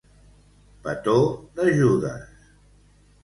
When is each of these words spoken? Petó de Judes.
Petó 0.87 1.13
de 1.59 1.67
Judes. 1.79 2.57